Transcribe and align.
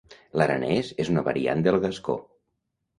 L'aranès 0.41 0.89
és 1.05 1.13
una 1.15 1.25
variant 1.29 1.65
del 1.71 1.81
gascó. 1.87 2.21